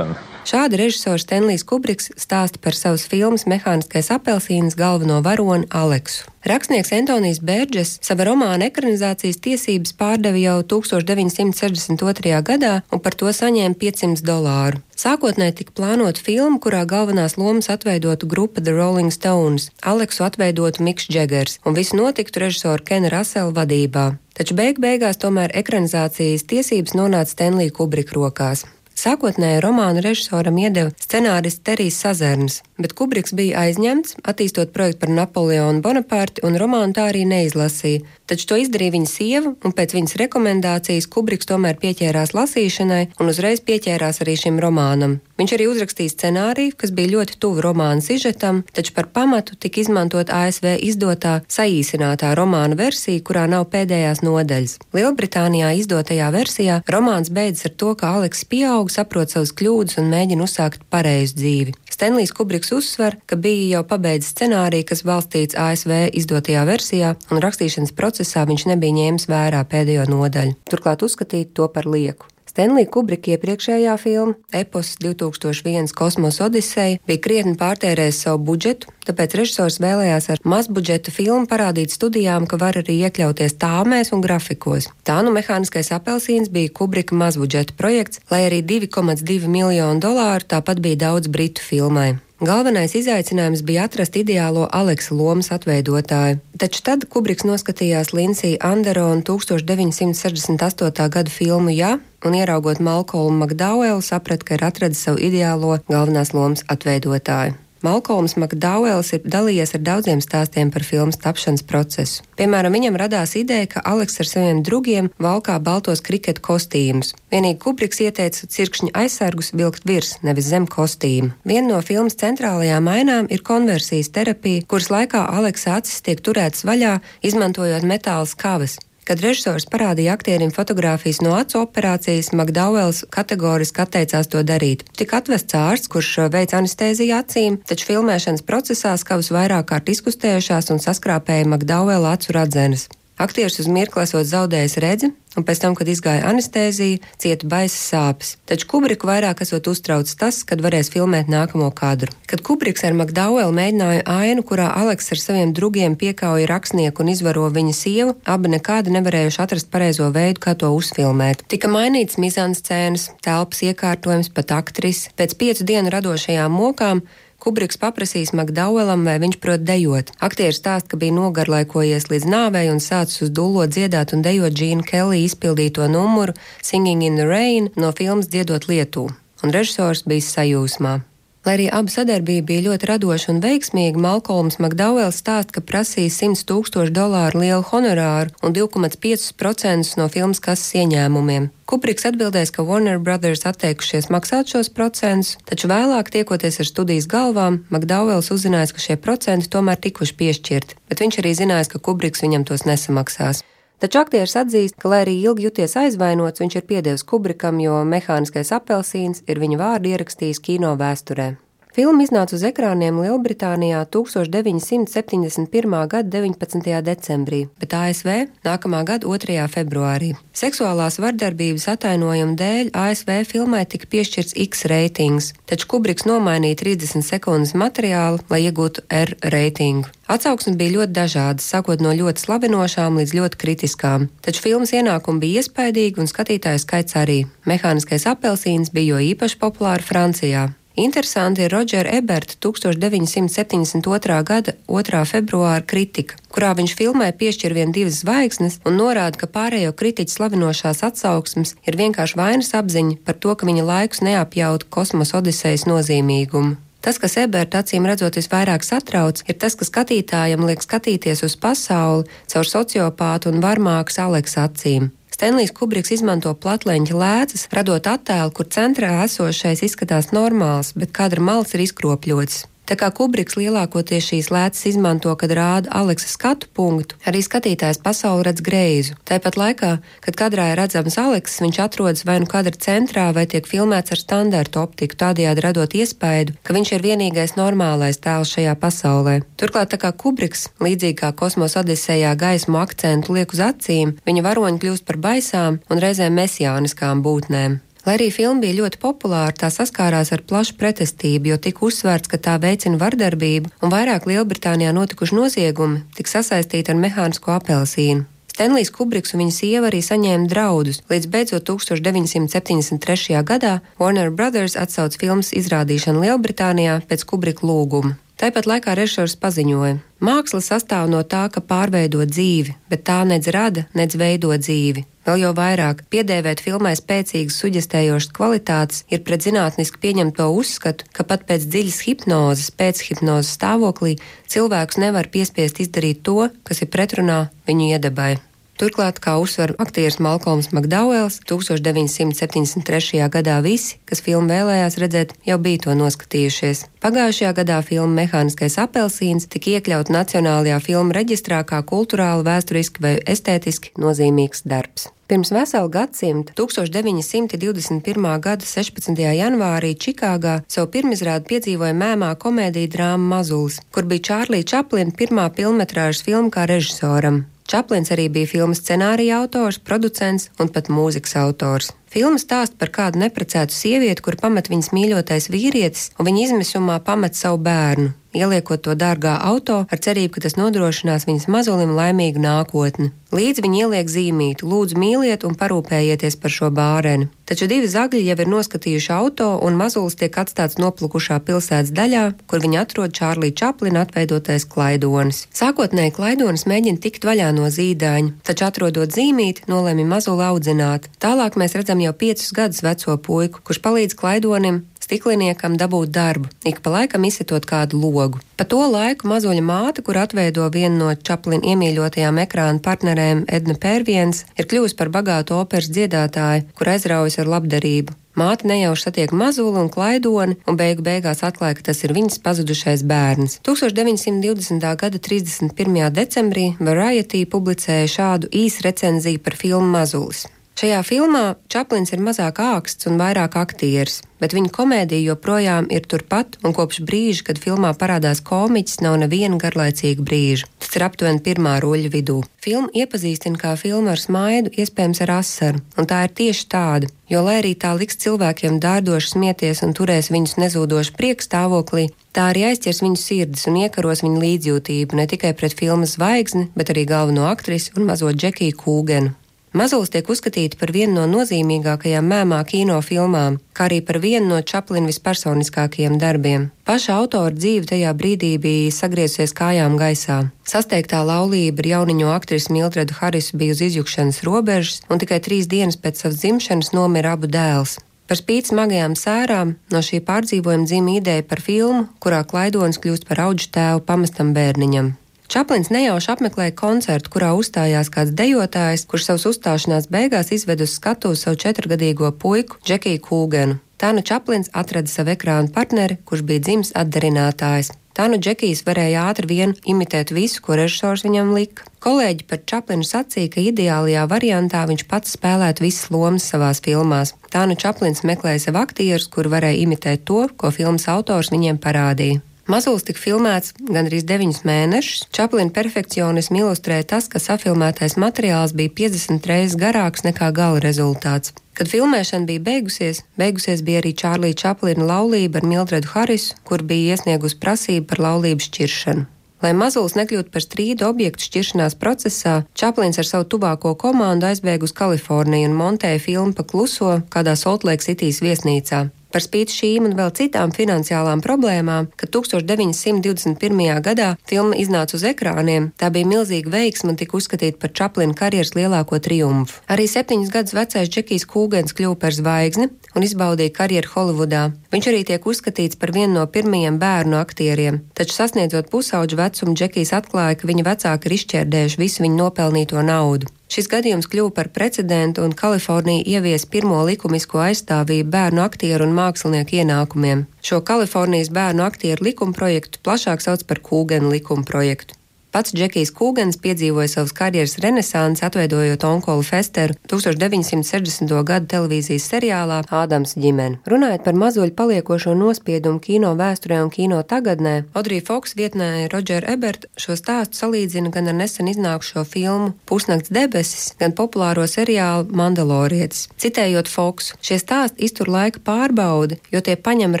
Šādi 0.46 0.78
režisors 0.78 1.24
Stenlijs 1.26 1.64
Kubriks 1.66 2.12
stāsta 2.14 2.60
par 2.62 2.76
savas 2.78 3.02
filmas 3.10 3.48
Mehāniskais 3.50 4.12
apelsīns 4.14 4.76
galveno 4.78 5.16
varoni 5.24 5.66
Aleksu. 5.74 6.28
Rakstnieks 6.46 6.92
Antonijs 6.94 7.40
Bērģes 7.42 7.96
sava 8.06 8.28
romāna 8.28 8.68
ekranizācijas 8.68 9.40
tiesības 9.42 9.96
pārdeva 9.98 10.38
jau 10.38 10.60
1962. 10.74 12.36
gadā 12.46 12.76
un 12.94 13.02
par 13.02 13.16
to 13.18 13.32
saņēma 13.34 13.74
500 13.80 14.22
dolāru. 14.22 14.78
Sākotnēji 14.94 15.56
tika 15.64 15.74
plānota 15.80 16.22
filma, 16.22 16.60
kurā 16.62 16.84
galvenās 16.86 17.34
lomas 17.42 17.66
atveidotu 17.74 18.30
grupa 18.30 18.62
The 18.62 18.76
Rolling 18.78 19.10
Stones, 19.10 19.72
Aleksu 19.82 20.28
atveidotu 20.30 20.86
Miks 20.86 21.10
Džegers 21.10 21.58
un 21.66 21.74
visu 21.74 21.98
notiktu 21.98 22.46
režisora 22.46 22.86
Kena 22.86 23.10
Rasela 23.10 23.50
vadībā. 23.50 24.12
Taču 24.38 24.54
beig 24.54 24.78
beigās 24.78 25.18
tomēr 25.18 25.50
ekranizācijas 25.58 26.46
tiesības 26.46 26.94
nonāca 26.94 27.34
Stenlija 27.34 27.74
Kubrika 27.74 28.14
rokās. 28.14 28.62
Sākotnēji 28.96 29.60
romānu 29.60 30.00
režisoram 30.00 30.56
iedeva 30.56 30.88
scenārists 30.96 31.60
Terijs 31.68 31.98
Sazerns, 32.00 32.62
bet 32.80 32.94
Kubriks 32.96 33.34
bija 33.36 33.66
aizņemts, 33.66 34.16
attīstot 34.24 34.72
projektu 34.72 35.02
par 35.02 35.12
Napoleonu 35.18 35.82
Bonaparti, 35.84 36.40
un 36.48 36.56
romānu 36.56 36.96
tā 36.96 37.10
arī 37.10 37.26
neizlasīja. 37.28 38.06
Taču 38.26 38.48
to 38.48 38.56
izdarīja 38.58 38.94
viņa 38.96 39.10
sieva, 39.10 39.52
un 39.52 39.74
pēc 39.76 39.92
viņas 39.98 40.16
rekomendācijas 40.22 41.10
Kubriks 41.12 41.46
tomēr 41.46 41.76
pieķērās 41.82 42.32
lasīšanai 42.34 43.02
un 43.20 43.30
uzreiz 43.30 43.60
pieķērās 43.68 44.24
arī 44.24 44.38
šim 44.40 44.56
romānam. 44.64 45.20
Viņš 45.36 45.52
arī 45.52 45.66
uzrakstīja 45.68 46.14
scenāriju, 46.14 46.72
kas 46.80 46.90
bija 46.96 47.12
ļoti 47.12 47.36
tuvu 47.44 47.60
romāna 47.62 48.00
sižetam, 48.00 48.62
taču 48.72 48.94
par 48.96 49.10
pamatu 49.12 49.54
tika 49.60 49.82
izmantot 49.82 50.32
ASV 50.32 50.72
izdotā 50.88 51.36
saīsinātā 51.52 52.32
romāna 52.38 52.78
versija, 52.78 53.20
kurā 53.20 53.44
nav 53.50 53.68
pēdējās 53.74 54.24
nodaļas. 54.24 54.78
Lielbritānijā 54.96 55.74
izdotajā 55.82 56.32
versijā 56.32 56.80
romāns 56.90 57.28
beidzas 57.28 57.68
ar 57.68 57.76
to, 57.76 57.92
ka 58.00 58.14
Aleks 58.16 58.46
pieaug, 58.48 58.85
saprot 58.92 59.32
savas 59.32 59.52
kļūdas 59.56 59.98
un 60.02 60.10
mēģina 60.12 60.46
uzsākt 60.46 60.84
pareizu 60.92 61.38
dzīvi. 61.40 61.74
Stenlijs 61.96 62.34
Kubriks 62.36 62.74
uzsver, 62.76 63.16
ka 63.26 63.38
bija 63.40 63.78
jau 63.78 63.82
pabeidzis 63.88 64.34
scenāriju, 64.34 64.86
kas 64.90 65.04
balstīts 65.08 65.56
ASV 65.56 65.94
izdotajā 66.20 66.66
versijā, 66.68 67.14
un 67.32 67.40
rakstīšanas 67.44 67.96
procesā 67.96 68.44
viņš 68.48 68.68
nebija 68.74 68.98
ņēmis 69.00 69.28
vērā 69.32 69.64
pēdējo 69.70 70.08
nodaļu. 70.12 70.58
Turklāt 70.68 71.06
uzskatīt 71.06 71.54
to 71.56 71.70
par 71.72 71.88
lieku. 71.88 72.28
Stenlija 72.56 72.88
Kubrika 72.88 73.34
iepriekšējā 73.34 73.94
filma, 74.00 74.32
Epos 74.56 74.94
2001 75.02 75.92
Kosmosa 75.92 76.46
Odiseja, 76.46 76.96
bija 77.04 77.20
krietni 77.20 77.52
pārtērējis 77.60 78.22
savu 78.24 78.40
budžetu, 78.48 78.88
tāpēc 79.04 79.36
režisors 79.36 79.76
vēlējās 79.84 80.30
ar 80.32 80.40
mazbudžeta 80.40 81.12
filmu 81.12 81.44
parādīt 81.52 81.92
studijām, 81.92 82.48
ka 82.48 82.56
var 82.56 82.80
arī 82.80 82.96
iekļauties 83.04 83.58
tāmēs 83.60 84.14
un 84.16 84.24
grafikos. 84.24 84.88
Tā 85.04 85.20
nu 85.20 85.36
mehāniskais 85.36 85.92
apelsīns 85.92 86.48
bija 86.48 86.72
Kubrika 86.72 87.12
mazbudžeta 87.12 87.76
projekts, 87.76 88.24
lai 88.32 88.46
arī 88.48 88.64
2,2 88.64 89.52
miljonu 89.52 90.00
dolāru 90.00 90.48
tāpat 90.56 90.80
bija 90.80 91.04
daudz 91.10 91.28
britu 91.28 91.60
filmai. 91.60 92.14
Galvenais 92.36 92.92
izaicinājums 92.92 93.62
bija 93.64 93.86
atrast 93.88 94.16
ideālo 94.20 94.66
Aleksa 94.68 95.14
lomas 95.16 95.48
atveidotāju, 95.56 96.36
taču 96.60 96.82
tad 96.84 97.06
Kubriks 97.08 97.46
noskatījās 97.48 98.12
Linsija 98.12 98.60
Anderona 98.60 99.24
1968. 99.24 101.08
gada 101.16 101.32
filmu 101.32 101.72
Jā, 101.72 101.96
un 102.28 102.36
ieraugot 102.36 102.76
Malkolmu 102.84 103.40
Makdauelu, 103.40 104.04
saprata, 104.04 104.44
ka 104.44 104.60
ir 104.60 104.68
atradis 104.68 105.00
savu 105.08 105.16
ideālo 105.16 105.78
galvenās 105.88 106.36
lomas 106.36 106.66
atveidotāju. 106.68 107.56
Malkolms 107.84 108.36
Makdauels 108.40 109.12
ir 109.12 109.26
dalījies 109.28 109.74
ar 109.76 109.82
daudziem 109.84 110.22
stāstiem 110.24 110.70
par 110.72 110.84
filmas 110.86 111.18
tapšanas 111.20 111.64
procesu. 111.68 112.24
Piemēram, 112.40 112.72
viņam 112.72 112.96
radās 113.00 113.36
ideja, 113.36 113.68
ka 113.74 113.82
Aleks 113.84 114.20
ar 114.22 114.30
saviem 114.30 114.62
draugiem 114.64 115.10
valkā 115.22 115.58
baltos 115.60 116.00
kriketa 116.04 116.40
kostīmus. 116.40 117.12
Vienīgi 117.32 117.60
Kubriks 117.62 118.00
ieteica 118.04 118.48
cirkšņa 118.56 118.94
aizsargus 119.02 119.52
vilkt 119.52 119.84
virs, 119.88 120.16
nevis 120.26 120.48
zem 120.48 120.68
kostīma. 120.70 121.34
Viena 121.44 121.74
no 121.74 121.82
filmas 121.84 122.16
centrālajām 122.20 122.88
ainām 122.88 123.30
ir 123.30 123.44
konversijas 123.44 124.12
terapija, 124.14 124.64
kuras 124.68 124.90
laikā 124.92 125.26
Aleksa 125.36 125.76
acis 125.80 126.02
tiek 126.06 126.24
turētas 126.24 126.64
vaļā, 126.68 126.98
izmantojot 127.26 127.84
metāla 127.84 128.28
skavas. 128.28 128.78
Kad 129.06 129.20
režisors 129.22 129.68
parādīja 129.70 130.16
aktierim 130.16 130.50
fotogrāfijas 130.50 131.20
no 131.22 131.36
acu 131.38 131.60
operācijas, 131.60 132.32
Makdauels 132.34 133.04
kategoriski 133.14 133.84
atteicās 133.84 134.26
to 134.32 134.42
darīt. 134.42 134.82
Tik 134.98 135.14
atvests 135.20 135.54
ārsts, 135.54 135.92
kurš 135.92 136.10
veic 136.34 136.56
anestēziju 136.58 137.14
acīm, 137.14 137.60
taču 137.70 137.86
filmēšanas 137.92 138.42
procesā 138.50 138.96
skavas 138.98 139.30
vairāk 139.30 139.70
kārt 139.70 139.94
izkustējušās 139.94 140.74
un 140.74 140.82
saskrāpēja 140.82 141.46
Makdauela 141.54 142.16
acu 142.18 142.34
radzenes. 142.34 142.88
Aktieris 143.16 143.56
uz 143.62 143.68
mirkli 143.72 144.02
esot 144.04 144.28
zaudējis 144.28 144.76
redzi, 144.84 145.08
un 145.40 145.44
pēc 145.48 145.62
tam, 145.62 145.74
kad 145.76 145.88
izgāja 145.88 146.26
anestēzija, 146.28 147.00
cieta 147.16 147.48
baisas 147.48 147.80
sāpes. 147.88 148.34
Taču 148.44 148.68
Kubriku 148.68 149.08
vairāk 149.08 149.40
esot 149.40 149.70
uztrauc 149.72 150.10
tas, 150.20 150.42
kad 150.44 150.60
varēs 150.60 150.90
filmēt 150.92 151.30
nākamo 151.32 151.70
kadru. 151.76 152.12
Kad 152.28 152.44
Kubriks 152.44 152.84
ar 152.84 152.96
Makdauelu 152.98 153.56
mēģināja 153.56 154.04
ainu, 154.18 154.44
kurā 154.44 154.68
Aleks 154.82 155.08
ar 155.16 155.22
saviem 155.22 155.56
draugiem 155.56 155.96
piekauja 155.96 156.48
rakstnieku 156.50 157.04
un 157.04 157.14
izvaro 157.14 157.48
viņa 157.56 157.74
sievu, 157.80 158.16
abi 158.28 158.52
nekādi 158.52 158.92
nevarējuši 158.98 159.42
atrast 159.46 159.72
pareizo 159.72 160.10
veidu, 160.12 160.42
kā 160.44 160.52
to 160.52 160.74
uzfilmēt. 160.76 161.46
Tika 161.48 161.72
mainīts 161.72 162.20
mizanscēnas, 162.20 163.14
telpas 163.24 163.64
iekārtojums, 163.64 164.28
pat 164.36 164.52
aktris. 164.60 165.06
Pēc 165.16 165.38
piecu 165.40 165.64
dienu 165.72 165.92
radošajām 165.96 166.52
mokām 166.52 167.06
Kubriks 167.42 167.78
paprasīs 167.80 168.32
Makdauelam, 168.36 169.04
vai 169.06 169.16
viņš 169.22 169.36
prot 169.42 169.64
dejot. 169.66 170.12
Aktieris 170.28 170.60
stāsta, 170.62 170.90
ka 170.92 171.00
bija 171.00 171.14
nogarlaikojies 171.16 172.08
līdz 172.10 172.28
nāvei 172.32 172.66
un 172.72 172.80
sācis 172.82 173.26
uz 173.26 173.34
dūlo 173.34 173.66
dziedāt 173.70 174.14
un 174.16 174.24
dejot 174.26 174.56
Džīna 174.56 174.86
Kelly 174.86 175.24
izpildīto 175.24 175.88
numuru 175.90 176.36
Singing 176.62 177.04
in 177.06 177.20
the 177.20 177.28
Rain 177.28 177.70
no 177.76 177.92
filmas 177.96 178.30
Dziedot 178.32 178.70
Lietū, 178.70 179.08
un 179.42 179.54
režisors 179.54 180.06
bija 180.08 180.24
sajūsmā. 180.30 180.98
Lai 181.46 181.52
arī 181.54 181.66
abu 181.70 181.92
sadarbība 181.94 182.48
bija 182.48 182.62
ļoti 182.64 182.88
radoša 182.90 183.28
un 183.30 183.36
veiksmīga, 183.38 184.00
Malkolms 184.02 184.56
Makdauels 184.58 185.20
stāsta, 185.22 185.54
ka 185.54 185.62
prasīja 185.62 186.10
100 186.10 186.42
tūkstošu 186.48 186.90
dolāru 186.90 187.44
lielu 187.44 187.62
honorāru 187.68 188.34
un 188.42 188.56
2,5% 188.56 189.94
no 190.00 190.08
filmas 190.10 190.42
kases 190.42 190.74
ieņēmumiem. 190.82 191.52
Kubriks 191.70 192.10
atbildēs, 192.10 192.50
ka 192.50 192.66
Warner 192.66 192.98
Brothers 192.98 193.46
atteikušies 193.46 194.10
maksāt 194.10 194.50
šos 194.50 194.74
procentus, 194.74 195.36
taču 195.46 195.70
vēlāk, 195.70 196.10
tiekoties 196.10 196.58
ar 196.64 196.72
studijas 196.72 197.06
galvām, 197.06 197.62
Makdauels 197.70 198.34
uzzinājis, 198.34 198.74
ka 198.74 198.82
šie 198.82 198.98
procenti 198.98 199.46
tomēr 199.46 199.78
tikuši 199.78 200.18
piešķirti, 200.18 200.82
bet 200.90 201.06
viņš 201.06 201.22
arī 201.22 201.38
zinājis, 201.46 201.70
ka 201.70 201.78
Kubriks 201.78 202.26
viņam 202.26 202.42
tos 202.50 202.66
nesamaksās. 202.66 203.46
Taču 203.76 204.00
aktieris 204.00 204.36
atzīst, 204.40 204.78
ka, 204.80 204.88
lai 204.88 205.02
arī 205.04 205.18
ilgi 205.20 205.44
juties 205.44 205.76
aizvainots, 205.76 206.40
viņš 206.40 206.54
ir 206.56 206.68
piedevis 206.70 207.04
Kubrikam, 207.04 207.60
jo 207.60 207.82
mehāniskais 207.84 208.54
apelsīns 208.56 209.20
ir 209.28 209.40
viņa 209.42 209.60
vārdu 209.60 209.92
ierakstījis 209.92 210.40
kino 210.40 210.72
vēsturē. 210.80 211.34
Filma 211.76 212.06
iznāca 212.06 212.32
uz 212.32 212.40
ekrāniem 212.48 212.96
Lielbritānijā 213.02 213.82
1971. 213.92 215.74
gada 215.92 216.08
19. 216.08 216.70
decembrī, 216.86 217.40
bet 217.60 217.76
ASV 217.76 218.08
nākamā 218.48 218.80
gada 218.88 219.04
2. 219.04 219.36
februārī. 219.52 220.14
Seksuālās 220.32 220.96
vardarbības 221.04 221.68
atainojuma 221.74 222.32
dēļ 222.40 222.72
ASV 222.72 223.12
filmai 223.28 223.66
tika 223.68 223.90
piešķirts 223.92 224.38
X 224.46 224.64
reitings, 224.72 225.30
taču 225.44 225.68
Kubriks 225.74 226.08
nomainīja 226.08 226.62
30 226.64 227.04
sekundes 227.04 227.52
materiālu, 227.52 228.24
lai 228.32 228.46
iegūtu 228.48 228.88
R 228.88 229.12
reitingu. 229.36 229.92
Atsauksmes 230.08 230.56
bija 230.56 230.78
ļoti 230.78 230.96
dažādas, 230.96 231.44
sākot 231.44 231.84
no 231.84 231.92
ļoti 231.92 232.24
slavinošām 232.24 233.02
līdz 233.02 233.18
ļoti 233.20 233.44
kritiskām, 233.44 234.08
taču 234.24 234.48
filmas 234.48 234.72
ienākumi 234.72 235.28
bija 235.28 235.44
iespaidīgi 235.44 236.00
un 236.00 236.08
skatītāju 236.08 236.64
skaits 236.64 236.96
arī. 236.96 237.26
Mehāniskais 237.44 238.08
apelsīns 238.08 238.72
bija 238.72 238.94
jo 238.94 239.10
īpaši 239.12 239.44
populāri 239.44 239.84
Francijā. 239.84 240.54
Interesanti 240.76 241.40
ir 241.42 241.52
Rodžera 241.52 241.88
Eberta 241.96 242.34
1972. 242.36 244.22
gada 244.22 244.52
2. 244.68 245.04
februāra 245.08 245.64
kritika, 245.64 246.18
kurā 246.28 246.50
viņš 246.52 246.74
filmē 246.76 247.06
piešķir 247.16 247.54
vien 247.56 247.72
divas 247.72 248.02
zvaigznes 248.02 248.58
un 248.68 248.76
norāda, 248.76 249.16
ka 249.16 249.26
pārējo 249.26 249.72
kritiķu 249.72 250.12
slavinošās 250.12 250.84
atsauksmes 250.84 251.54
ir 251.64 251.80
vienkārši 251.80 252.20
vainas 252.20 252.52
apziņa 252.60 252.98
par 253.08 253.16
to, 253.16 253.32
ka 253.32 253.48
viņa 253.48 253.64
laikus 253.64 254.04
neapjauta 254.04 254.68
kosmosa 254.68 255.16
odisejas 255.22 255.64
nozīmīgumu. 255.64 256.58
Tas, 256.84 257.00
kas 257.00 257.16
Eberta 257.24 257.64
acīm 257.64 257.88
redzot 257.88 258.20
visvairāk 258.20 258.60
satrauc, 258.60 259.24
ir 259.24 259.40
tas, 259.40 259.56
ka 259.56 259.64
skatītājam 259.64 260.44
liek 260.44 260.60
skatīties 260.60 261.24
uz 261.24 261.40
pasauli 261.40 262.04
caur 262.28 262.52
sociopātu 262.52 263.32
un 263.32 263.40
varmākas 263.40 263.96
Aleksa 264.04 264.44
acīm. 264.44 264.92
Stenlijs 265.16 265.48
Kubriks 265.56 265.94
izmanto 265.94 266.28
platleņķa 266.36 266.96
lēcas, 267.00 267.46
radot 267.56 267.86
attēlu, 267.88 268.34
kur 268.36 268.50
centrā 268.52 268.90
esošais 269.06 269.62
izskatās 269.64 270.10
normāls, 270.12 270.74
bet 270.76 270.92
kadra 270.98 271.24
mals 271.24 271.56
ir 271.56 271.62
izkropļots. 271.64 272.42
Tā 272.66 272.74
kā 272.74 272.88
Kubriks 272.90 273.36
lielākoties 273.38 274.08
šīs 274.08 274.28
lētas 274.34 274.64
izmanto, 274.66 275.12
kad 275.18 275.30
rāda 275.38 275.70
Aleksa 275.78 276.08
skatu 276.10 276.48
punktu, 276.50 276.96
arī 277.06 277.20
skatītājs 277.22 277.78
pasauli 277.84 278.24
redz 278.26 278.42
greizu. 278.42 278.96
Tāpat 279.06 279.38
laikā, 279.38 279.70
kad 280.02 280.18
kadrā 280.18 280.48
ir 280.50 280.58
redzams 280.58 280.98
Aleks, 280.98 281.38
viņš 281.44 281.60
atrodas 281.62 282.02
vai 282.08 282.18
nu 282.22 282.26
kadra 282.30 282.58
centrā, 282.58 283.06
vai 283.14 283.28
tiek 283.30 283.46
filmēts 283.46 283.94
ar 283.94 284.02
standarta 284.02 284.64
optiku, 284.64 284.98
tādējādi 284.98 285.44
radot 285.46 285.76
iespēju, 285.78 286.34
ka 286.42 286.56
viņš 286.56 286.72
ir 286.74 286.86
vienīgais 286.88 287.36
normālais 287.38 288.02
tēls 288.02 288.34
šajā 288.34 288.56
pasaulē. 288.58 289.20
Turklāt, 289.38 289.70
tā 289.70 289.78
kā 289.82 289.92
Kubriks, 289.94 290.48
līdzīgi 290.58 290.98
kā 291.04 291.12
kosmosa 291.14 291.62
odisējā 291.62 292.16
gaismu 292.18 292.58
akcentu 292.64 293.14
liek 293.14 293.30
uz 293.30 293.44
acīm, 293.46 293.94
viņa 294.08 294.26
varoņi 294.26 294.64
kļūst 294.64 294.88
par 294.90 294.98
baisām 295.06 295.62
un 295.70 295.86
reizēm 295.86 296.18
mesijāniskām 296.18 297.06
būtnēm. 297.06 297.60
Lai 297.86 297.94
arī 298.00 298.08
filma 298.10 298.42
bija 298.42 298.56
ļoti 298.64 298.80
populāra, 298.82 299.30
tā 299.30 299.46
saskārās 299.54 300.10
ar 300.10 300.24
plašu 300.26 300.56
pretestību, 300.58 301.30
jo 301.30 301.36
tika 301.38 301.62
uzsvērts, 301.68 302.10
ka 302.10 302.18
tā 302.18 302.34
veicina 302.42 302.80
vardarbību, 302.80 303.52
un 303.62 303.70
vairāk 303.70 304.08
Lielbritānijā 304.10 304.72
notikuši 304.74 305.14
noziegumi 305.14 305.84
tika 305.94 306.16
sasaistīti 306.16 306.74
ar 306.74 306.80
mehānisko 306.82 307.36
apelsīnu. 307.36 308.08
Stenlijs 308.36 308.72
Kubriks 308.74 309.14
un 309.14 309.22
viņa 309.22 309.32
sieva 309.32 309.70
arī 309.70 309.78
saņēma 309.86 310.26
draudus, 310.28 310.82
līdz 310.90 311.06
beidzot 311.14 311.46
1973. 311.48 313.22
gadā 313.30 313.52
Warner 313.78 314.10
Brothers 314.10 314.58
atsauc 314.60 314.98
filmas 315.00 315.30
izrādīšanu 315.32 316.02
Lielbritānijā 316.02 316.80
pēc 316.90 317.06
Kubrika 317.06 317.46
lūguma. 317.46 317.94
Tāpat 318.18 318.50
laikā 318.50 318.74
režisors 318.76 319.14
paziņoja, 319.22 319.78
māksla 320.02 320.42
sastāv 320.42 320.90
no 320.90 321.00
tā, 321.06 321.22
ka 321.32 321.40
pārveido 321.40 322.02
dzīvi, 322.02 322.58
bet 322.68 322.84
tā 322.90 322.98
nedz 323.08 323.30
rada, 323.32 323.64
nedz 323.78 323.94
veido 323.96 324.34
dzīvi. 324.34 324.84
Vēl 325.06 325.20
jau 325.22 325.30
vairāk, 325.38 325.84
piedēvēt 325.94 326.40
filmai 326.42 326.72
spēcīgas 326.74 327.36
suģestējošas 327.38 328.10
kvalitātes 328.16 328.82
ir 328.90 329.04
pret 329.06 329.22
zinātniski 329.22 329.78
pieņemto 329.84 330.26
uzskatu, 330.34 330.88
ka 330.90 331.06
pat 331.06 331.22
pēc 331.28 331.46
dziļas 331.46 331.78
hipnozes, 331.86 332.50
pēc 332.50 332.82
hipnozes 332.88 333.36
stāvoklī 333.38 333.94
cilvēks 334.26 334.82
nevar 334.82 335.06
piespiest 335.14 335.62
izdarīt 335.62 336.02
to, 336.02 336.26
kas 336.42 336.66
ir 336.66 336.72
pretrunā 336.74 337.28
viņu 337.46 337.70
iedabai. 337.76 338.16
Turklāt, 338.56 339.02
kā 339.04 339.18
uzsver 339.20 339.52
aktieris 339.60 339.98
Malkolms 340.00 340.48
Makdauels, 340.56 341.18
1973. 341.28 343.02
gadā 343.12 343.34
visi, 343.44 343.76
kas 343.84 344.00
filmu 344.00 344.32
vēlējās 344.32 344.78
redzēt, 344.80 345.12
jau 345.28 345.36
bija 345.36 345.66
to 345.66 345.74
noskatījušies. 345.76 346.64
Pagājušajā 346.80 347.34
gadā 347.36 347.60
filma 347.60 348.00
Mehāniskais 348.00 348.56
apelsīns 348.62 349.28
tika 349.28 349.58
iekļaut 349.58 349.92
Nacionālajā 349.92 350.62
filmu 350.64 350.96
reģistrā 350.96 351.42
kā 351.44 351.60
kultūrāli, 351.68 352.24
vēsturiski 352.24 352.80
vai 352.80 352.94
estētiski 353.04 353.74
nozīmīgs 353.76 354.46
darbs. 354.48 354.88
Pirms 355.06 355.30
vesela 355.36 355.68
gadsimta, 355.68 356.32
1921. 356.40 358.08
gada 358.24 358.42
16. 358.42 359.04
janvārī 359.20 359.76
Čikāgā 359.76 360.40
savu 360.48 360.72
pirmizrādi 360.72 361.28
piedzīvoja 361.28 361.76
mēmā 361.76 362.10
komēdija 362.24 362.72
drāma 362.72 363.18
Mazulis, 363.18 363.60
kur 363.70 363.84
bija 363.84 364.08
Čārlī 364.10 364.42
Čaplina 364.48 364.96
pirmā 364.96 365.28
filmetrāžas 365.36 366.06
filma 366.08 366.32
kā 366.32 366.48
režisoram. 366.48 367.26
Čaplins 367.46 367.92
arī 367.94 368.08
bija 368.10 368.26
filmas 368.26 368.60
scenārija 368.64 369.20
autors, 369.22 369.60
producents 369.62 370.30
un 370.42 370.50
pat 370.50 370.70
mūzikas 370.72 371.14
autors. 371.22 371.70
Filma 371.96 372.20
stāsta 372.20 372.58
par 372.60 372.68
kādu 372.74 373.00
neprecētu 373.00 373.56
sievieti, 373.56 374.02
kur 374.04 374.18
pamet 374.20 374.50
viņas 374.52 374.68
mīļotais 374.76 375.30
vīrietis, 375.32 375.86
un 375.96 376.10
viņa 376.10 376.26
izmisumā 376.26 376.76
pamet 376.84 377.16
savu 377.16 377.40
bērnu 377.46 377.94
ieliekot 378.16 378.64
to 378.66 378.74
dārgā 378.78 379.16
auto 379.22 379.64
ar 379.70 379.82
cerību, 379.82 380.16
ka 380.16 380.26
tas 380.26 380.36
nodrošinās 380.40 381.06
viņas 381.08 381.28
mazulim 381.32 381.74
laimīgu 381.76 382.22
nākotni. 382.22 382.92
Līdz 383.14 383.40
viņi 383.44 383.60
ieliek 383.62 383.88
zīmīti, 383.88 384.44
lūdzu 384.44 384.76
mīliet 384.82 385.24
un 385.24 385.36
parūpējieties 385.38 386.18
par 386.20 386.32
šo 386.34 386.50
bāreni. 386.50 387.06
Taču 387.26 387.46
divi 387.50 387.68
zagļi 387.70 388.02
jau 388.06 388.16
ir 388.22 388.28
noskatījuši 388.30 388.90
auto, 388.94 389.28
un 389.42 389.56
mazulis 389.58 389.96
tiek 389.98 390.14
atstāts 390.18 390.58
noplukušā 390.62 391.20
pilsētas 391.26 391.72
daļā, 391.74 392.02
kur 392.30 392.42
viņi 392.42 392.58
atrod 392.60 392.94
Čārlī 392.98 393.32
Čaplina 393.34 393.84
atveidotais 393.86 394.46
klaidonis. 394.50 395.24
Sākotnēji 395.34 395.94
klaidonis 395.96 396.46
mēģina 396.50 396.82
tikt 396.82 397.06
vaļā 397.06 397.30
no 397.34 397.50
zīdaiņa, 397.50 398.12
taču 398.26 398.46
atrodot 398.46 398.94
zīmīti, 398.94 399.46
nolēma 399.50 399.86
mazuli 399.96 400.26
audzināt. 400.26 400.90
Tālāk 401.02 401.38
mēs 401.38 401.54
redzam 401.58 401.82
jau 401.86 401.96
piecus 401.96 402.32
gadus 402.36 402.62
veco 402.66 402.96
puiku, 403.08 403.42
kurš 403.46 403.62
palīdz 403.64 403.96
klaidonim 403.98 404.64
stikliniekam 404.86 405.56
dabūt 405.58 405.90
darbu, 405.90 406.30
ik 406.46 406.62
pa 406.62 406.72
laikam 406.76 407.06
izsitot 407.08 407.46
kādu 407.48 407.80
logu. 407.82 408.22
Pa 408.38 408.46
to 408.46 408.60
laiku 408.70 409.08
mazuļa 409.10 409.42
māte, 409.42 409.82
kur 409.82 409.98
atveido 409.98 410.46
vienu 410.54 410.84
no 410.84 410.94
Čaplina 410.94 411.42
iemīļotajām 411.52 412.22
ekrāna 412.22 412.62
partnerēm 412.62 413.24
Edna 413.26 413.56
Pērviens, 413.58 414.24
ir 414.38 414.48
kļuvusi 414.50 414.78
par 414.78 414.92
bagātu 414.94 415.38
operas 415.40 415.70
dziedātāju, 415.72 416.50
kur 416.58 416.74
aizraujas 416.76 417.18
ar 417.22 417.32
labdarību. 417.36 417.96
Māte 418.16 418.48
nejauši 418.48 418.86
satiek 418.86 419.10
mazuli 419.12 419.60
un 419.60 419.66
klaidoni, 419.68 420.38
un 420.48 420.56
beigu 420.56 420.80
beigās 420.86 421.20
atklāja, 421.26 421.58
ka 421.58 421.66
tas 421.68 421.82
ir 421.84 421.92
viņas 421.92 422.22
pazudušais 422.24 422.84
bērns. 422.88 423.40
1920. 423.44 424.64
gada 424.80 425.02
31. 425.08 425.90
decembrī 425.98 426.46
Variety 426.56 427.26
publicēja 427.28 427.92
šādu 427.98 428.32
īsu 428.32 428.64
recenziju 428.64 429.20
par 429.20 429.36
filmu 429.36 429.68
Mazulis. 429.74 430.24
Šajā 430.56 430.78
filmā 430.88 431.34
Čaplins 431.52 431.90
ir 431.92 432.00
mazāk 432.00 432.38
āksts 432.40 432.86
un 432.88 432.94
vairāk 432.96 433.34
aktieris, 433.36 433.98
bet 434.22 434.32
viņa 434.32 434.48
komēdija 434.56 435.04
joprojām 435.10 435.66
ir 435.68 435.84
turpat, 435.84 436.38
un 436.40 436.54
kopš 436.56 436.78
brīža, 436.88 437.26
kad 437.26 437.40
filmā 437.42 437.74
parādās 437.76 438.22
komiķis, 438.24 438.78
nav 438.80 438.96
neviena 439.02 439.36
garlaicīga 439.42 440.00
brīža. 440.00 440.48
Tas 440.64 440.78
ir 440.78 440.84
aptuveni 440.86 441.20
pirmā 441.26 441.58
roļa 441.60 441.90
vidū. 441.92 442.22
Filma 442.40 442.72
iepazīstina 442.72 443.36
kā 443.42 443.50
filmu 443.60 443.92
ar 443.92 444.00
smaidu, 444.00 444.54
iespējams 444.56 445.02
ar 445.04 445.12
asaru, 445.18 445.60
un 445.76 445.90
tā 445.92 446.00
ir 446.06 446.16
tieši 446.22 446.48
tāda, 446.56 446.88
jo 447.12 447.20
lai 447.28 447.36
arī 447.42 447.52
tā 447.52 447.74
liks 447.76 448.00
cilvēkiem 448.06 448.56
dārdoši 448.64 449.12
smieties 449.12 449.60
un 449.68 449.76
turēs 449.76 450.08
viņus 450.08 450.38
nezūdoši 450.40 450.96
priekstāvoklī, 450.96 451.90
tā 452.16 452.30
arī 452.32 452.46
aizķers 452.54 452.80
viņu 452.86 453.02
sirdis 453.04 453.44
un 453.52 453.60
iekaros 453.66 454.06
viņu 454.08 454.24
līdzjūtību 454.24 455.02
ne 455.02 455.04
tikai 455.12 455.36
pret 455.36 455.52
filmas 455.60 455.98
zvaigzni, 456.00 456.48
bet 456.56 456.72
arī 456.72 456.88
galveno 456.88 457.28
aktrisi 457.28 457.76
un 457.76 457.92
mazo 457.92 458.08
Džekiju 458.08 458.56
Kūgenu. 458.64 459.12
Mazulis 459.56 459.88
tiek 459.88 460.08
uzskatīta 460.12 460.58
par 460.60 460.68
vienu 460.74 460.98
no 460.98 461.06
nozīmīgākajām 461.08 462.04
mēmā 462.12 462.42
kino 462.44 462.76
filmām, 462.84 463.38
kā 463.56 463.70
arī 463.70 463.78
par 463.88 463.96
vienu 464.02 464.28
no 464.34 464.40
Čaplina 464.44 464.90
vispersoniskākajiem 464.90 465.94
darbiem. 466.02 466.50
Paša 466.68 466.98
autora 467.00 467.32
dzīve 467.32 467.64
tajā 467.70 467.94
brīdī 467.96 468.34
bija 468.42 468.74
sagriezusies 468.76 469.32
kājām 469.38 469.78
gaisā. 469.80 470.18
Sasteigtā 470.44 471.00
laulība 471.08 471.64
ar 471.64 471.70
jauniņo 471.70 472.12
aktrisu 472.12 472.52
Mildredu 472.52 472.98
Harisu 472.98 473.40
bija 473.40 473.56
uz 473.56 473.64
izjukšanas 473.70 474.20
robežas, 474.28 474.82
un 474.92 475.00
tikai 475.00 475.22
trīs 475.24 475.48
dienas 475.48 475.80
pēc 475.80 476.04
savas 476.04 476.20
dzimšanas 476.20 476.74
nomira 476.76 477.16
abu 477.16 477.32
dēls. 477.32 477.78
Par 478.06 478.20
spīti 478.20 478.52
smagajām 478.52 478.92
sērām 478.92 479.56
no 479.72 479.80
šī 479.82 480.02
pārdzīvojuma 480.04 480.68
dzimta 480.68 481.00
ideja 481.00 481.24
par 481.32 481.40
filmu, 481.40 481.88
kurā 481.96 482.20
klaidonis 482.28 482.82
kļūst 482.84 483.08
par 483.08 483.24
auģu 483.30 483.48
tēvu 483.56 483.82
pamestam 483.88 484.36
bērniņam. 484.36 484.92
Čaplins 485.26 485.72
nejauši 485.74 486.12
apmeklēja 486.14 486.54
koncertu, 486.58 487.10
kurā 487.16 487.32
uzstājās 487.38 487.90
kāds 487.92 488.14
dejotājs, 488.16 488.86
kurš 488.90 489.08
savas 489.10 489.26
uzstāšanās 489.32 489.88
beigās 489.90 490.30
izved 490.36 490.62
uz 490.62 490.76
skatuves 490.78 491.26
savu 491.26 491.40
četrgadīgo 491.42 492.12
puiku 492.20 492.60
Džekiju 492.62 493.02
Kūgenu. 493.02 493.58
Tā 493.76 493.90
nu 493.92 494.04
Čaplins 494.06 494.48
atrada 494.56 494.88
savu 494.88 495.12
ekrānu 495.12 495.52
partneri, 495.52 495.98
kurš 496.08 496.22
bija 496.28 496.46
dzimis 496.46 496.72
atdarinātājs. 496.78 497.74
Tā 497.96 498.10
nu 498.12 498.18
Džekijs 498.20 498.60
varēja 498.66 499.06
ātri 499.08 499.28
vien 499.30 499.54
imitēt 499.64 500.10
visu, 500.12 500.42
ko 500.44 500.58
režisors 500.60 501.04
viņam 501.06 501.30
lika. 501.32 501.64
Kolēģi 501.80 502.26
par 502.28 502.42
Čaplinu 502.50 502.84
sacīja, 502.84 503.30
ka 503.32 503.40
ideālajā 503.40 504.02
variantā 504.10 504.66
viņš 504.68 504.84
pats 504.90 505.16
spēlētu 505.16 505.64
visas 505.64 505.88
lomas 505.94 506.28
savās 506.28 506.60
filmās. 506.64 507.14
Tā 507.32 507.46
nu 507.48 507.56
Čaplins 507.56 508.04
meklēja 508.04 508.46
sev 508.46 508.60
aktierus, 508.60 509.08
kur 509.08 509.30
varēja 509.32 509.64
imitēt 509.64 510.04
to, 510.04 510.26
ko 510.36 510.52
filmas 510.52 510.88
autors 510.92 511.32
viņiem 511.32 511.56
parādīja. 511.62 512.20
Mazulis 512.46 512.84
tika 512.86 513.00
filmēts 513.02 513.56
gandrīz 513.58 514.04
9 514.06 514.44
mēnešus. 514.46 515.08
Čaplina 515.10 515.50
perfekcionismu 515.50 516.44
ilustrēja 516.44 516.84
tas, 516.92 517.08
ka 517.10 517.18
safilmētais 517.18 517.96
materiāls 517.98 518.54
bija 518.54 518.70
50 518.86 519.26
reizes 519.26 519.56
garāks 519.58 520.04
nekā 520.06 520.28
gala 520.30 520.60
rezultāts. 520.62 521.34
Kad 521.58 521.72
filmēšana 521.72 522.28
bija 522.28 522.44
beigusies, 522.46 523.02
beigusies 523.18 523.64
bija 523.66 523.80
arī 523.82 523.90
Čārlīda 523.98 524.38
Čaplina 524.44 524.86
laulība 524.86 525.40
ar 525.40 525.48
Mildredu 525.50 525.90
Harisu, 525.90 526.38
kur 526.46 526.62
bija 526.62 526.94
iesniegusi 526.94 527.40
prasību 527.42 527.88
par 527.90 528.04
laulības 528.06 528.46
šķiršanu. 528.52 529.06
Lai 529.42 529.50
mazulis 529.52 529.96
nekļūtu 529.98 530.30
par 530.32 530.44
strīdu 530.44 530.86
objektu 530.86 531.26
šķiršanās 531.26 531.74
procesā, 531.82 532.36
Čaplins 532.54 533.02
ar 533.02 533.10
savu 533.10 533.26
tuvāko 533.34 533.74
komandu 533.74 534.30
aizbēga 534.30 534.64
uz 534.64 534.72
Kaliforniju 534.76 535.50
un 535.50 535.58
montēja 535.58 535.98
filmu 536.00 536.36
pa 536.38 536.46
kluso 536.46 537.00
kādā 537.10 537.34
Soltlēk 537.34 537.82
Citīs 537.82 538.22
viesnīcā. 538.22 538.86
Par 539.14 539.22
spīti 539.22 539.54
šīm 539.54 539.86
un 539.88 539.94
vēl 539.96 540.10
citām 540.18 540.52
finansiālām 540.52 541.22
problēmām, 541.24 541.88
kad 541.96 542.10
1921. 542.12 543.80
gadā 543.84 544.08
filma 544.28 544.58
iznāca 544.58 544.98
uz 544.98 545.06
ekrāniem, 545.06 545.70
tā 545.78 545.90
bija 545.94 546.10
milzīga 546.10 546.52
veiksma 546.52 546.92
un 546.92 546.98
tika 547.00 547.16
uzskatīta 547.18 547.60
par 547.62 547.72
Čaplina 547.76 548.16
karjeras 548.18 548.54
lielāko 548.58 548.98
triumfu. 549.02 549.62
Arī 549.72 549.86
septiņus 549.90 550.32
gadus 550.34 550.56
vecais 550.58 550.90
Džekijs 550.90 551.28
Kūgens 551.30 551.76
kļuva 551.76 552.00
par 552.02 552.16
zvaigzni 552.16 552.68
un 552.96 553.06
izbaudīja 553.06 553.54
karjeru 553.56 553.94
Holivudā. 553.94 554.42
Viņš 554.76 554.86
arī 554.90 554.98
tiek 555.08 555.24
uzskatīts 555.24 555.78
par 555.80 555.88
vienu 555.96 556.18
no 556.18 556.22
pirmajiem 556.28 556.74
bērnu 556.76 557.16
aktieriem, 557.16 557.78
taču 557.96 558.12
sasniedzot 558.12 558.66
pusauģu 558.68 559.16
vecumu, 559.16 559.54
Džekijs 559.56 559.94
atklāja, 559.96 560.34
ka 560.36 560.50
viņa 560.50 560.64
vecāki 560.66 561.08
ir 561.08 561.14
izšķērdējuši 561.16 561.80
visu 561.80 562.04
viņu 562.04 562.18
nopelnīto 562.18 562.82
naudu. 562.84 563.30
Šis 563.48 563.70
gadījums 563.72 564.10
kļuva 564.12 564.34
par 564.36 564.50
precedentu, 564.52 565.24
un 565.24 565.32
Kalifornija 565.32 566.04
ievies 566.18 566.44
pirmo 566.52 566.82
likumisko 566.90 567.40
aizstāvību 567.46 568.12
bērnu 568.18 568.44
aktieru 568.44 568.84
un 568.84 568.92
mākslinieku 569.00 569.62
ienākumiem. 569.62 570.26
Šo 570.44 570.60
Kalifornijas 570.60 571.32
bērnu 571.32 571.64
aktieru 571.64 572.10
likuma 572.10 572.36
projektu 572.36 572.84
plašāk 572.84 573.24
sauc 573.24 573.48
par 573.48 573.64
Kūgena 573.64 574.12
likuma 574.12 574.44
projektu. 574.44 575.00
Pats 575.36 575.52
Džekijs 575.52 575.90
Kūgens 575.92 576.38
piedzīvoja 576.40 576.88
savas 576.88 577.10
karjeras 577.12 577.58
renesansi, 577.60 578.22
atveidojot 578.24 578.84
Onkolu 578.88 579.20
Festeru 579.20 579.74
1960. 579.92 581.10
gadu 581.28 581.50
televīzijas 581.52 582.06
seriālā 582.08 582.62
Ādams 582.72 583.12
ģimene. 583.20 583.58
Runājot 583.68 584.06
par 584.06 584.16
mazuļu 584.16 584.54
paliekošo 584.56 585.12
nospiedumu 585.12 585.82
kino 585.84 586.14
vēsturē 586.16 586.62
un 586.64 586.70
kino 586.72 587.02
tagadnē, 587.04 587.66
Audrija 587.76 588.06
Foks 588.06 588.32
vietnē 588.38 588.86
Rodžera 588.88 589.34
Eberta 589.34 589.68
šo 589.76 589.98
stāstu 590.00 590.40
salīdzina 590.40 590.94
gan 590.94 591.12
ar 591.12 591.18
nesen 591.18 591.52
iznākušo 591.52 592.06
filmu 592.08 592.54
Pusnakts 592.64 593.12
debesis, 593.12 593.74
gan 593.76 593.92
populāro 593.92 594.48
seriālu 594.48 595.12
Mandalorietis. 595.20 596.06
Citējot 596.16 596.72
Foks, 596.72 597.12
šie 597.20 597.36
stāsti 597.44 597.84
iztur 597.90 598.08
laika 598.08 598.40
pārbaudi, 598.40 599.20
jo 599.36 599.44
tie 599.44 599.60
paņem 599.60 600.00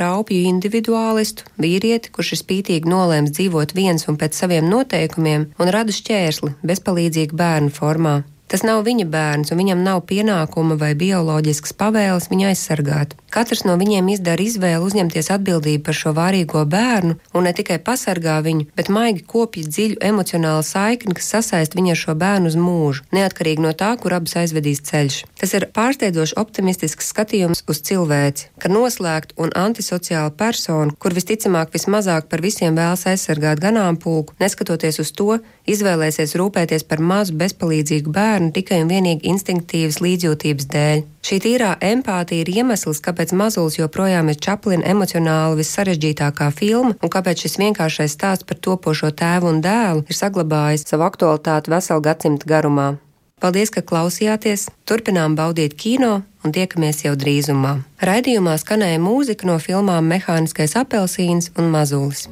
raupju 0.00 0.48
individuālistu, 0.54 1.44
vīrieti, 1.60 2.16
kurš 2.16 2.32
ir 2.38 2.42
spītīgi 2.46 2.88
nolēms 2.96 3.36
dzīvot 3.36 3.76
viens 3.76 4.08
un 4.08 4.16
pēc 4.16 4.40
saviem 4.40 4.72
noteikumiem, 4.72 5.25
noteikumiem 5.26 5.52
un 5.58 5.70
rada 5.72 5.92
šķērsli 5.92 6.54
bezpalīdzīgu 6.66 7.36
bērnu 7.36 7.70
formā. 7.70 8.22
Tas 8.46 8.62
nav 8.62 8.84
viņa 8.86 9.06
bērns, 9.10 9.50
un 9.50 9.58
viņam 9.58 9.82
nav 9.82 10.04
pienākuma 10.06 10.76
vai 10.78 10.94
bioloģiskas 10.94 11.74
pavēles 11.74 12.30
viņu 12.30 12.46
aizsargāt. 12.52 13.16
Katrs 13.32 13.64
no 13.66 13.74
viņiem 13.76 14.08
izdara 14.14 14.42
izvēli 14.42 14.84
uzņemties 14.86 15.30
atbildību 15.34 15.84
par 15.86 15.96
šo 15.98 16.12
vārīgo 16.16 16.62
bērnu 16.70 17.16
un 17.36 17.46
ne 17.46 17.52
tikai 17.56 17.78
pasargā 17.82 18.38
viņu, 18.44 18.68
bet 18.78 18.90
maigi 18.92 19.24
kopjas 19.26 19.68
dziļu 19.72 19.98
emocionālu 20.08 20.62
saikni, 20.66 21.14
kas 21.18 21.32
sasaist 21.34 21.74
viņu 21.76 21.92
ar 21.92 22.00
šo 22.00 22.14
bērnu 22.18 22.52
uz 22.52 22.56
mūžu, 22.60 23.04
neatkarīgi 23.16 23.64
no 23.64 23.72
tā, 23.76 23.90
kur 24.00 24.14
abas 24.16 24.36
aizvedīs 24.40 24.82
ceļš. 24.86 25.18
Tas 25.40 25.52
ir 25.58 25.68
pārsteidzoši 25.76 26.38
optimistisks 26.40 27.10
skatījums 27.12 27.64
uz 27.68 27.82
cilvēci, 27.88 28.48
ka 28.62 28.70
noslēgt 28.72 29.34
un 29.42 29.52
antisociāla 29.58 30.32
persona, 30.38 30.94
kur 30.98 31.16
visticamāk 31.16 31.74
vismazāk 31.74 32.30
par 32.30 32.44
visiem 32.44 32.78
vēlas 32.78 33.04
aizsargāt 33.10 33.60
ganāmpulku, 33.62 34.36
neskatoties 34.40 35.02
uz 35.02 35.12
to, 35.16 35.40
izvēlēsies 35.66 36.36
rūpēties 36.38 36.86
par 36.88 37.02
mazu 37.02 37.34
bezpalīdzīgu 37.40 38.12
bērnu 38.14 38.52
tikai 38.56 38.80
un 38.84 38.90
vienīgi 38.92 39.26
instinktīvas 39.32 40.00
līdzjūtības 40.04 40.70
dēļ. 40.72 41.04
Šī 41.26 41.40
tīrā 41.42 41.72
empātija 41.82 42.44
ir 42.44 42.50
iemesls, 42.52 43.00
kāpēc 43.02 43.15
Mazulis 43.36 43.78
joprojām 43.78 44.28
ir 44.28 44.36
Čaplina 44.36 44.86
emocionāli 44.92 45.62
vissarežģītākā 45.62 46.50
filma 46.52 46.92
un 47.00 47.12
kāpēc 47.12 47.46
šis 47.46 47.58
vienkāršais 47.62 48.14
stāsts 48.16 48.46
par 48.48 48.60
topošo 48.60 49.10
tēvu 49.10 49.50
un 49.54 49.62
dēlu 49.64 50.04
ir 50.06 50.18
saglabājis 50.20 50.86
savu 50.90 51.08
aktualitāti 51.08 51.72
veselu 51.72 52.04
gadsimtu 52.04 52.48
garumā. 52.52 52.88
Paldies, 53.36 53.68
ka 53.68 53.82
klausījāties! 53.84 54.70
Turpinām 54.88 55.34
baudīt 55.36 55.74
kino 55.76 56.22
un 56.44 56.54
tiekamies 56.56 57.02
jau 57.04 57.12
drīzumā. 57.20 57.74
Raidījumā 58.00 58.56
skanēja 58.62 59.00
mūzika 59.02 59.48
no 59.48 59.58
filmām 59.60 60.08
Mehāniskais 60.08 60.76
apelsīns 60.80 61.52
un 61.60 61.68
Mazulis. 61.74 62.26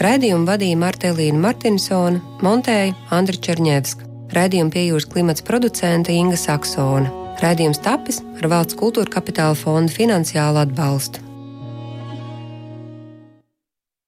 Raidījumu 0.00 0.48
vadīja 0.48 0.80
Martelīna 0.80 1.44
Martinsona, 1.44 2.22
montēja 2.40 2.94
Andra 3.12 3.36
Černievska. 3.36 4.09
Raidījuma 4.36 4.70
pie 4.70 4.84
jūras 4.88 5.08
klimats 5.10 5.42
producente 5.46 6.14
Inga 6.14 6.38
Saksona. 6.38 7.10
Raidījums 7.40 7.80
tapis 7.82 8.20
ar 8.38 8.50
valsts 8.52 8.78
kultūra 8.78 9.10
kapitāla 9.10 9.58
fonda 9.58 9.92
finansiālu 9.92 10.62
atbalstu. 10.62 11.29